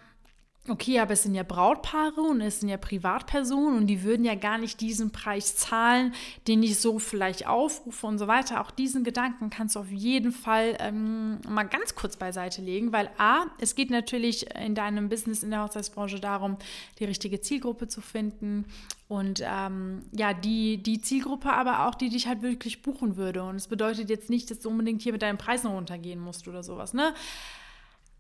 okay, 0.70 1.00
aber 1.00 1.14
es 1.14 1.24
sind 1.24 1.36
ja 1.36 1.44
Brautpaare 1.44 2.22
und 2.22 2.42
es 2.42 2.60
sind 2.60 2.70
ja 2.70 2.78
Privatpersonen 2.78 3.78
und 3.78 3.88
die 3.88 4.04
würden 4.04 4.26
ja 4.26 4.36
gar 4.36 4.58
nicht 4.58 4.82
diesen 4.82 5.12
Preis 5.12 5.56
zahlen, 5.56 6.14
den 6.48 6.64
ich 6.64 6.80
so 6.80 7.00
vielleicht 7.00 7.48
aufrufe 7.48 8.08
und 8.08 8.18
so 8.18 8.28
weiter. 8.28 8.62
Auch 8.62 8.72
diesen 8.72 9.04
Gedanken 9.04 9.50
kannst 9.50 9.76
du 9.76 9.80
auf 9.80 9.92
jeden 9.92 10.32
Fall 10.32 10.78
ähm, 10.80 11.40
mal 11.48 11.64
ganz 11.64 11.96
kurz 11.96 12.18
beiseite 12.18 12.62
legen, 12.62 12.92
weil 12.92 13.10
A, 13.18 13.46
es 13.60 13.76
geht 13.76 13.90
natürlich 13.90 14.54
in 14.56 14.76
deinem 14.76 15.10
Business 15.10 15.44
in 15.44 15.52
der 15.52 15.64
Hochzeitsbranche 15.64 16.20
darum, 16.20 16.58
die 17.00 17.06
richtige 17.06 17.42
Zielgruppe 17.42 17.88
zu 17.88 18.02
finden 18.02 18.66
und 19.10 19.42
ähm, 19.44 20.04
ja, 20.12 20.34
die, 20.36 20.78
die 20.78 21.02
Zielgruppe 21.02 21.52
aber 21.52 21.88
auch, 21.88 21.96
die 21.96 22.10
dich 22.10 22.28
halt 22.28 22.44
wirklich 22.44 22.84
buchen 22.84 23.18
würde. 23.18 23.42
Und 23.44 23.56
es 23.56 23.68
bedeutet 23.68 24.08
jetzt 24.10 24.30
nicht, 24.30 24.52
dass 24.52 24.60
du 24.60 24.70
unbedingt 24.70 25.02
hier 25.02 25.14
mit 25.14 25.24
deinen 25.24 25.40
Preisen 25.40 25.68
runtergehen 25.68 26.20
musst 26.20 26.48
oder 26.48 26.62
sowas, 26.62 26.94
ne? 26.94 27.16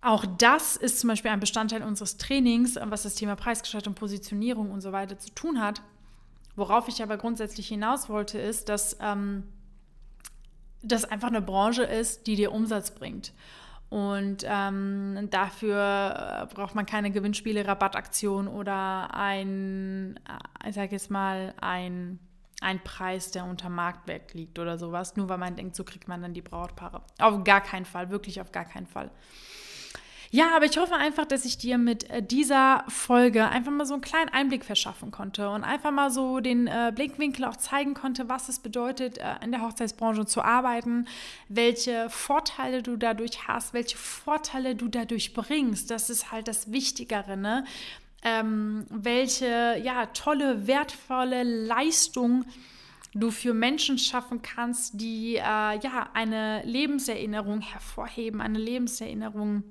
Auch 0.02 0.26
das 0.26 0.78
ist 0.78 1.00
zum 1.00 1.10
Beispiel 1.10 1.32
ein 1.32 1.42
Bestandteil 1.42 1.84
unseres 1.84 2.18
Trainings, 2.18 2.78
was 2.82 3.04
das 3.04 3.16
Thema 3.16 3.36
Preisgestaltung, 3.36 3.96
Positionierung 3.96 4.72
und 4.72 4.82
so 4.82 4.92
weiter 4.92 5.20
zu 5.20 5.30
tun 5.32 5.62
hat. 5.62 5.82
Worauf 6.56 6.88
ich 6.88 7.04
aber 7.04 7.18
grundsätzlich 7.18 7.68
hinaus 7.68 8.10
wollte, 8.10 8.40
ist, 8.40 8.70
dass 8.70 8.98
ähm, 9.02 9.44
das 10.82 11.06
einfach 11.06 11.28
eine 11.28 11.42
Branche 11.42 11.84
ist, 11.84 12.28
die 12.28 12.36
dir 12.36 12.52
Umsatz 12.52 12.92
bringt. 12.92 13.34
Und 13.90 14.46
ähm, 14.46 15.28
dafür 15.32 16.48
äh, 16.50 16.54
braucht 16.54 16.76
man 16.76 16.86
keine 16.86 17.12
Gewinnspiele, 17.12 17.68
Rabattaktion 17.68 18.48
oder 18.48 19.14
ein, 19.16 20.20
äh, 20.64 20.70
ich 20.70 20.76
sage 20.76 20.92
jetzt 20.92 21.10
mal, 21.10 21.56
ein, 21.60 22.20
ein 22.62 22.84
Preis, 22.84 23.32
der 23.32 23.46
unter 23.46 23.70
Marktwert 23.70 24.34
liegt 24.36 24.60
oder 24.60 24.78
sowas, 24.78 25.16
nur 25.16 25.28
weil 25.28 25.40
man 25.40 25.56
denkt, 25.56 25.76
so 25.76 25.84
kriegt 25.84 26.08
man 26.08 26.22
dann 26.22 26.34
die 26.36 26.44
Brautpaare. 26.44 27.02
Auf 27.18 27.44
gar 27.44 27.62
keinen 27.62 27.86
Fall, 27.86 28.12
wirklich 28.12 28.40
auf 28.42 28.52
gar 28.52 28.66
keinen 28.66 28.86
Fall. 28.86 29.10
Ja, 30.32 30.56
aber 30.56 30.66
ich 30.66 30.78
hoffe 30.78 30.94
einfach, 30.96 31.26
dass 31.26 31.44
ich 31.44 31.58
dir 31.58 31.80
mit 31.80 32.08
äh, 32.10 32.22
dieser 32.22 32.84
Folge 32.88 33.48
einfach 33.48 33.72
mal 33.72 33.86
so 33.86 33.94
einen 33.94 34.02
kleinen 34.02 34.30
Einblick 34.30 34.64
verschaffen 34.64 35.10
konnte 35.10 35.50
und 35.50 35.64
einfach 35.64 35.92
mal 35.92 36.12
so 36.12 36.40
den 36.40 36.68
äh, 36.68 36.92
Blickwinkel 36.94 37.46
auch 37.46 37.56
zeigen 37.56 37.96
konnte, 37.96 38.30
was 38.30 38.48
es 38.48 38.60
bedeutet, 38.60 39.18
äh, 39.18 39.36
in 39.44 39.52
der 39.52 39.64
Hochzeitsbranche 39.64 40.28
zu 40.28 40.44
arbeiten, 40.44 41.08
welche 41.48 42.10
Vorteile 42.12 42.84
du 42.84 42.96
dadurch 42.96 43.48
hast, 43.48 43.74
welche 43.74 43.98
Vorteile 43.98 44.76
du 44.76 44.88
dadurch 44.88 45.34
bringst. 45.34 45.90
Das 45.90 46.12
ist 46.12 46.32
halt 46.32 46.48
das 46.48 46.72
Wichtigere, 46.72 47.36
ne? 47.36 47.66
ähm, 48.24 48.86
welche 48.90 49.80
ja, 49.82 50.08
tolle, 50.08 50.68
wertvolle 50.68 51.44
Leistung 51.44 52.46
du 53.14 53.32
für 53.32 53.54
Menschen 53.54 53.98
schaffen 53.98 54.42
kannst, 54.42 55.02
die 55.02 55.38
äh, 55.38 55.40
ja 55.40 56.10
eine 56.14 56.62
Lebenserinnerung 56.64 57.62
hervorheben, 57.62 58.42
eine 58.42 58.60
Lebenserinnerung 58.60 59.64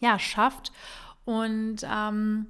ja 0.00 0.18
schafft 0.18 0.72
und 1.24 1.78
ähm, 1.84 2.46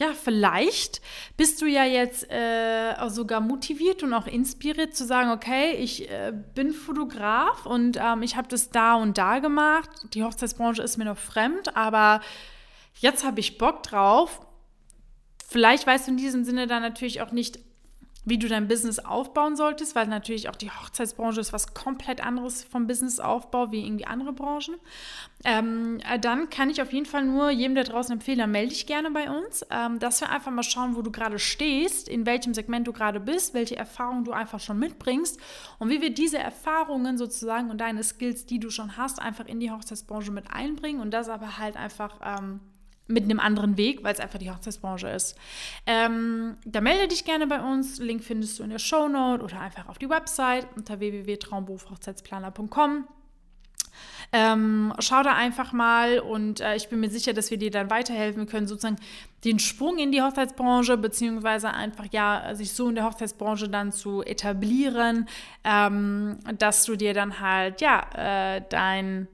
ja, 0.00 0.14
vielleicht 0.14 1.02
bist 1.36 1.60
du 1.60 1.66
ja 1.66 1.84
jetzt 1.84 2.26
äh, 2.30 2.94
sogar 3.08 3.42
motiviert 3.42 4.02
und 4.02 4.14
auch 4.14 4.26
inspiriert 4.26 4.96
zu 4.96 5.04
sagen, 5.04 5.30
okay, 5.30 5.72
ich 5.74 6.10
äh, 6.10 6.32
bin 6.54 6.72
Fotograf 6.72 7.66
und 7.66 7.98
ähm, 8.00 8.22
ich 8.22 8.34
habe 8.34 8.48
das 8.48 8.70
da 8.70 8.94
und 8.94 9.18
da 9.18 9.40
gemacht. 9.40 9.90
Die 10.14 10.24
Hochzeitsbranche 10.24 10.82
ist 10.82 10.96
mir 10.96 11.04
noch 11.04 11.18
fremd, 11.18 11.76
aber 11.76 12.22
jetzt 12.94 13.24
habe 13.24 13.40
ich 13.40 13.58
Bock 13.58 13.82
drauf. 13.82 14.40
Vielleicht 15.46 15.86
weißt 15.86 16.06
du 16.06 16.12
in 16.12 16.16
diesem 16.16 16.44
Sinne 16.44 16.66
dann 16.66 16.80
natürlich 16.80 17.20
auch 17.20 17.30
nicht, 17.30 17.58
wie 18.30 18.38
du 18.38 18.48
dein 18.48 18.68
Business 18.68 18.98
aufbauen 18.98 19.56
solltest, 19.56 19.94
weil 19.94 20.06
natürlich 20.06 20.48
auch 20.48 20.56
die 20.56 20.70
Hochzeitsbranche 20.70 21.40
ist 21.40 21.52
was 21.52 21.74
komplett 21.74 22.24
anderes 22.24 22.64
vom 22.64 22.86
Businessaufbau 22.86 23.72
wie 23.72 23.84
irgendwie 23.84 24.06
andere 24.06 24.32
Branchen. 24.32 24.76
Ähm, 25.44 26.00
äh, 26.10 26.18
dann 26.18 26.48
kann 26.48 26.70
ich 26.70 26.80
auf 26.80 26.92
jeden 26.92 27.06
Fall 27.06 27.24
nur 27.24 27.50
jedem 27.50 27.74
da 27.74 27.82
draußen 27.82 28.12
empfehlen, 28.12 28.50
melde 28.50 28.70
dich 28.70 28.86
gerne 28.86 29.10
bei 29.10 29.28
uns, 29.30 29.66
ähm, 29.70 29.98
dass 29.98 30.20
wir 30.20 30.30
einfach 30.30 30.52
mal 30.52 30.62
schauen, 30.62 30.96
wo 30.96 31.02
du 31.02 31.10
gerade 31.10 31.38
stehst, 31.38 32.08
in 32.08 32.24
welchem 32.24 32.54
Segment 32.54 32.86
du 32.86 32.92
gerade 32.92 33.20
bist, 33.20 33.52
welche 33.52 33.76
Erfahrungen 33.76 34.24
du 34.24 34.32
einfach 34.32 34.60
schon 34.60 34.78
mitbringst 34.78 35.40
und 35.78 35.90
wie 35.90 36.00
wir 36.00 36.14
diese 36.14 36.38
Erfahrungen 36.38 37.18
sozusagen 37.18 37.70
und 37.70 37.80
deine 37.80 38.02
Skills, 38.02 38.46
die 38.46 38.60
du 38.60 38.70
schon 38.70 38.96
hast, 38.96 39.20
einfach 39.20 39.46
in 39.46 39.60
die 39.60 39.70
Hochzeitsbranche 39.70 40.30
mit 40.30 40.52
einbringen 40.52 41.00
und 41.00 41.10
das 41.10 41.28
aber 41.28 41.58
halt 41.58 41.76
einfach 41.76 42.20
ähm, 42.24 42.60
mit 43.10 43.24
einem 43.24 43.40
anderen 43.40 43.76
Weg, 43.76 44.02
weil 44.04 44.14
es 44.14 44.20
einfach 44.20 44.38
die 44.38 44.50
Hochzeitsbranche 44.50 45.08
ist. 45.08 45.36
Ähm, 45.86 46.54
da 46.64 46.80
melde 46.80 47.08
dich 47.08 47.24
gerne 47.24 47.46
bei 47.46 47.60
uns. 47.60 47.98
Link 47.98 48.24
findest 48.24 48.58
du 48.58 48.62
in 48.62 48.70
der 48.70 48.78
Show 48.78 49.08
Note 49.08 49.44
oder 49.44 49.60
einfach 49.60 49.86
auf 49.88 49.98
die 49.98 50.08
Website 50.08 50.66
unter 50.76 51.00
www.traumberufhochzeitsplaner.com. 51.00 53.04
Ähm, 54.32 54.94
schau 55.00 55.24
da 55.24 55.34
einfach 55.34 55.72
mal 55.72 56.20
und 56.20 56.60
äh, 56.60 56.76
ich 56.76 56.88
bin 56.88 57.00
mir 57.00 57.10
sicher, 57.10 57.32
dass 57.32 57.50
wir 57.50 57.58
dir 57.58 57.72
dann 57.72 57.90
weiterhelfen 57.90 58.46
können, 58.46 58.68
sozusagen 58.68 58.96
den 59.44 59.58
Sprung 59.58 59.98
in 59.98 60.12
die 60.12 60.22
Hochzeitsbranche, 60.22 60.96
beziehungsweise 60.96 61.72
einfach 61.72 62.06
ja, 62.12 62.54
sich 62.54 62.72
so 62.72 62.88
in 62.88 62.94
der 62.94 63.04
Hochzeitsbranche 63.04 63.68
dann 63.68 63.90
zu 63.90 64.22
etablieren, 64.22 65.28
ähm, 65.64 66.38
dass 66.58 66.84
du 66.84 66.94
dir 66.94 67.12
dann 67.12 67.40
halt 67.40 67.80
ja 67.80 68.56
äh, 68.56 68.62
dein 68.68 69.26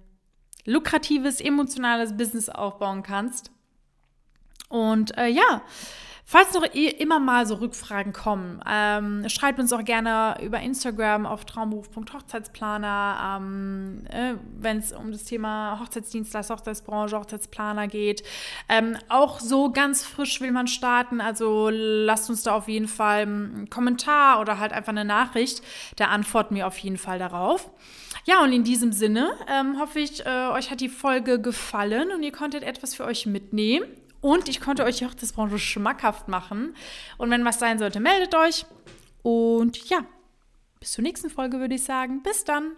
lukratives, 0.65 1.41
emotionales 1.41 2.17
Business 2.17 2.49
aufbauen 2.49 3.03
kannst. 3.03 3.51
Und 4.69 5.17
äh, 5.17 5.29
ja, 5.29 5.63
falls 6.29 6.53
noch 6.55 6.65
immer 6.65 7.21
mal 7.21 7.47
so 7.47 7.55
Rückfragen 7.55 8.13
kommen, 8.13 8.61
ähm, 8.69 9.29
schreibt 9.29 9.61
uns 9.61 9.73
auch 9.73 9.85
gerne 9.85 10.37
über 10.43 10.61
Instagram 10.61 11.25
auf 11.25 11.45
traumberuf.hochzeitsplaner, 11.45 13.39
ähm, 13.39 14.05
äh, 14.11 14.35
wenn 14.59 14.79
es 14.79 14.93
um 14.93 15.13
das 15.13 15.25
Thema 15.25 15.79
Hochzeitsdienstleister, 15.81 16.57
Hochzeitsbranche, 16.57 17.17
Hochzeitsplaner 17.17 17.87
geht. 17.87 18.25
Ähm, 18.69 18.99
auch 19.09 19.39
so 19.39 19.71
ganz 19.71 20.05
frisch 20.05 20.41
will 20.41 20.51
man 20.51 20.67
starten, 20.67 21.21
also 21.21 21.71
lasst 21.71 22.29
uns 22.29 22.43
da 22.43 22.57
auf 22.57 22.67
jeden 22.67 22.89
Fall 22.89 23.23
einen 23.23 23.71
Kommentar 23.71 24.41
oder 24.41 24.59
halt 24.59 24.73
einfach 24.73 24.91
eine 24.91 25.05
Nachricht. 25.05 25.63
Da 25.95 26.07
antworten 26.07 26.57
wir 26.57 26.67
auf 26.67 26.77
jeden 26.79 26.99
Fall 26.99 27.21
darauf. 27.21 27.71
Ja, 28.25 28.43
und 28.43 28.53
in 28.53 28.65
diesem 28.65 28.91
Sinne 28.91 29.31
ähm, 29.49 29.79
hoffe 29.79 30.01
ich, 30.01 30.27
äh, 30.27 30.49
euch 30.49 30.73
hat 30.73 30.81
die 30.81 30.89
Folge 30.89 31.41
gefallen 31.41 32.11
und 32.11 32.25
ihr 32.25 32.33
konntet 32.33 32.65
etwas 32.65 32.97
für 32.97 33.05
euch 33.05 33.27
mitnehmen. 33.27 33.87
Und 34.27 34.49
ich 34.49 34.61
konnte 34.61 34.83
euch 34.83 35.07
auch 35.07 35.15
das 35.15 35.33
Branche 35.33 35.61
schmackhaft 35.61 36.27
machen. 36.27 36.75
Und 37.17 37.31
wenn 37.31 37.45
was 37.45 37.61
sein 37.61 37.79
sollte, 37.79 38.01
meldet 38.01 38.35
euch. 38.35 38.67
Und 39.23 39.89
ja, 39.89 40.01
bis 40.81 40.91
zur 40.91 41.05
nächsten 41.05 41.31
Folge 41.31 41.61
würde 41.61 41.77
ich 41.77 41.85
sagen. 41.85 42.25
Bis 42.25 42.43
dann. 42.43 42.73